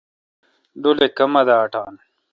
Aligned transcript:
ڈولے 0.81 1.07
کما 1.17 1.41
دا 1.47 1.55
اٹان۔ 1.65 1.93